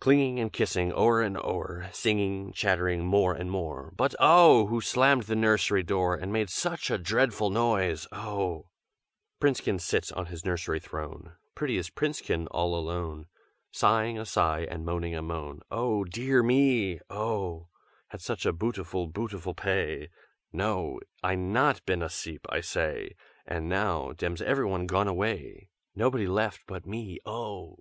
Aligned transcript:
Clinging 0.00 0.40
and 0.40 0.50
kissing 0.54 0.90
o'er 0.90 1.20
and 1.20 1.36
o'er, 1.36 1.90
Singing, 1.92 2.50
chattering, 2.54 3.04
more 3.04 3.34
and 3.34 3.50
more, 3.50 3.92
But 3.94 4.14
oh! 4.18 4.68
who 4.68 4.80
slammed 4.80 5.24
the 5.24 5.36
nursery 5.36 5.82
door, 5.82 6.14
And 6.14 6.32
made 6.32 6.48
such 6.48 6.90
a 6.90 6.96
dreadful 6.96 7.50
noise, 7.50 8.06
oh! 8.10 8.68
"Princekin 9.38 9.78
sits 9.78 10.10
on 10.10 10.24
his 10.32 10.46
nursery 10.46 10.80
throne, 10.80 11.34
Prettiest 11.54 11.94
Princekin, 11.94 12.46
all 12.50 12.74
alone. 12.74 13.26
Sighing 13.70 14.18
a 14.18 14.24
sigh 14.24 14.60
and 14.60 14.86
moaning 14.86 15.14
a 15.14 15.20
moan, 15.20 15.60
'Oh 15.70 16.04
dear 16.04 16.42
me, 16.42 16.98
oh! 17.10 17.68
Had 18.08 18.22
such 18.22 18.46
a 18.46 18.54
bootiful, 18.54 19.12
bootiful 19.12 19.54
p'ay! 19.54 20.08
No! 20.54 21.00
I 21.22 21.34
not 21.34 21.84
been 21.84 22.00
as'eep, 22.02 22.46
I 22.48 22.62
say! 22.62 23.14
And 23.44 23.68
now 23.68 24.12
dem's 24.12 24.40
everyone 24.40 24.86
gone 24.86 25.06
away, 25.06 25.68
Nobody 25.94 26.26
left 26.26 26.62
but 26.66 26.86
me, 26.86 27.18
oh!'" 27.26 27.78